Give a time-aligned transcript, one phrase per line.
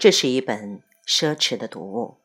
[0.00, 2.16] 这是一本奢侈的读物。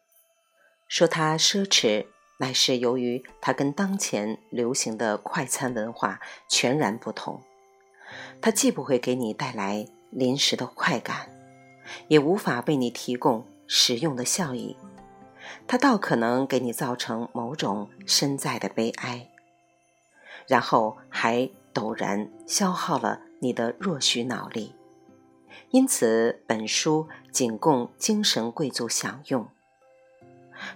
[0.87, 2.05] 说它奢侈，
[2.37, 7.41] 乃是由于它跟当前流行的快餐文化全然不同。
[8.39, 11.29] 它既不会给你带来临时的快感，
[12.07, 14.77] 也无法为你提供实用的效益。
[15.67, 19.29] 它倒可能给你造成某种身在的悲哀，
[20.47, 24.74] 然后还陡然消耗了你的若许脑力。
[25.71, 29.47] 因此，本书仅供精神贵族享用。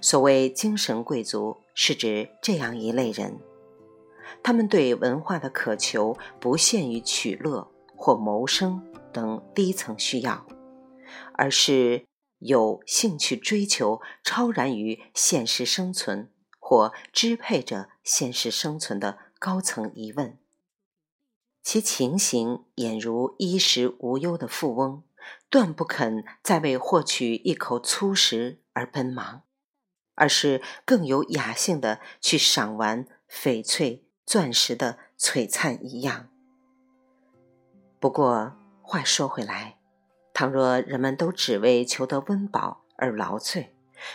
[0.01, 3.39] 所谓精神贵族，是指这样一类人：
[4.43, 8.81] 他们对文化的渴求不限于取乐或谋生
[9.13, 10.45] 等低层需要，
[11.33, 12.05] 而是
[12.39, 20.38] 有兴趣追求超然于现实生存或支配着现实生存的高层疑问。
[21.71, 25.03] 其情形俨如衣食无忧的富翁，
[25.51, 29.43] 断不肯再为获取一口粗食而奔忙。
[30.15, 36.29] 而是更有雅兴的去赏玩翡翠、钻石的璀璨一样。
[37.99, 39.77] 不过话说回来，
[40.33, 43.67] 倘若人们都只为求得温饱而劳瘁，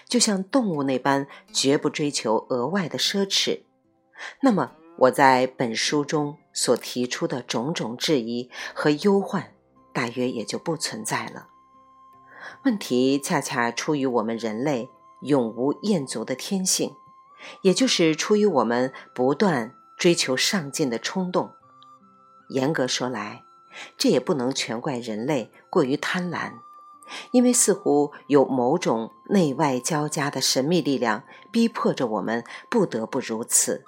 [0.08, 3.62] 就像动物那般绝不追求额外的奢侈，
[4.40, 4.72] 那么
[5.04, 9.54] 我在本书中所提出的种种质疑和忧患，
[9.92, 11.48] 大约也就不存在了。
[12.64, 14.90] 问题恰恰出于我们人类。
[15.20, 16.96] 永无厌足的天性，
[17.62, 21.52] 也就是出于我们不断追求上进的冲动。
[22.50, 23.42] 严格说来，
[23.96, 26.58] 这也不能全怪人类过于贪婪，
[27.30, 33.86] 因为似乎有某种内外交加的神秘力量逼迫着我们不得不如此。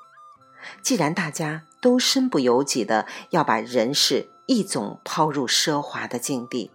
[0.83, 6.71] 既然大家都身不由己的要把人世一总抛入奢华的境地，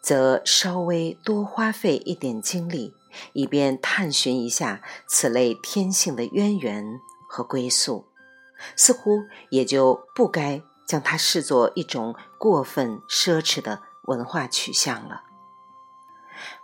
[0.00, 2.94] 则稍微多花费一点精力。
[3.32, 8.06] 以便探寻一下此类天性的渊源和归宿，
[8.76, 15.24] 似乎也就不该将它视作一种过分奢侈的文化取向了。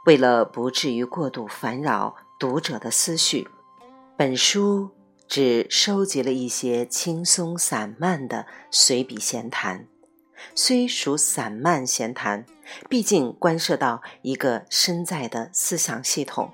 [0.04, 3.48] 为了不至于过度烦扰读者的思绪，
[4.16, 4.90] 本书
[5.28, 9.86] 只收集了一些轻松散漫的随笔闲谈。
[10.54, 12.44] 虽属散漫闲谈，
[12.88, 16.52] 毕竟关涉到一个身在的思想系统，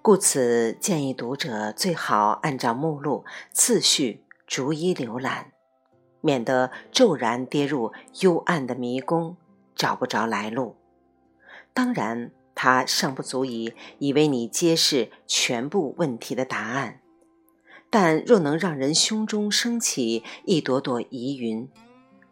[0.00, 5.52] 故此建议读者最好按照目录次序逐一浏览，
[6.20, 9.36] 免得骤然跌入幽暗的迷宫，
[9.74, 10.76] 找不着来路。
[11.74, 17.00] 当然，它尚不足以以为你揭示全部问题的答案，
[17.90, 21.68] 但若能让人胸中升起一朵朵疑云。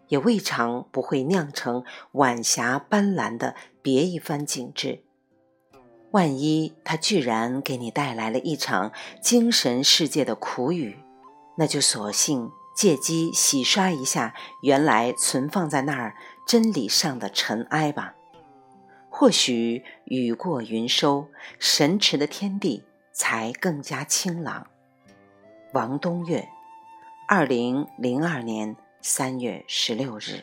[0.08, 5.02] 也未尝不会酿成晚霞斑斓的别一番景致。
[6.12, 10.96] 万一它居然给你带来了一场精神世界的苦雨，
[11.58, 16.14] 那就索性借机洗刷一下原来存放在那儿
[16.46, 18.14] 真理上的尘埃吧。
[19.10, 21.28] 或许雨过云收，
[21.58, 24.68] 神池的天地才更加清朗。
[25.76, 26.48] 王东岳，
[27.28, 28.74] 二零零二年。
[29.02, 30.42] 三月十六日。